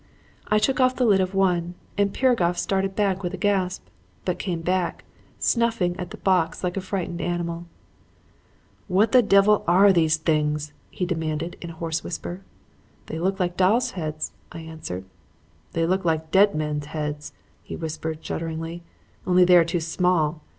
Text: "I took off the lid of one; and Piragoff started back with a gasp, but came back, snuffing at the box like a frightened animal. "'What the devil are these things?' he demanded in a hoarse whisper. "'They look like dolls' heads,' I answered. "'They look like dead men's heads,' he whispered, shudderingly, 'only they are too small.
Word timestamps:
"I 0.47 0.57
took 0.57 0.79
off 0.79 0.95
the 0.95 1.05
lid 1.05 1.21
of 1.21 1.35
one; 1.35 1.75
and 1.95 2.11
Piragoff 2.11 2.57
started 2.57 2.95
back 2.95 3.21
with 3.21 3.35
a 3.35 3.37
gasp, 3.37 3.85
but 4.25 4.39
came 4.39 4.61
back, 4.61 5.03
snuffing 5.37 5.95
at 5.99 6.09
the 6.09 6.17
box 6.17 6.63
like 6.63 6.75
a 6.75 6.81
frightened 6.81 7.21
animal. 7.21 7.65
"'What 8.87 9.11
the 9.11 9.21
devil 9.21 9.63
are 9.67 9.93
these 9.93 10.17
things?' 10.17 10.73
he 10.89 11.05
demanded 11.05 11.55
in 11.61 11.69
a 11.69 11.73
hoarse 11.73 12.03
whisper. 12.03 12.41
"'They 13.05 13.19
look 13.19 13.39
like 13.39 13.57
dolls' 13.57 13.91
heads,' 13.91 14.31
I 14.51 14.61
answered. 14.61 15.05
"'They 15.73 15.85
look 15.85 16.03
like 16.03 16.31
dead 16.31 16.55
men's 16.55 16.85
heads,' 16.87 17.33
he 17.61 17.75
whispered, 17.75 18.25
shudderingly, 18.25 18.81
'only 19.27 19.45
they 19.45 19.55
are 19.55 19.63
too 19.63 19.79
small. 19.79 20.41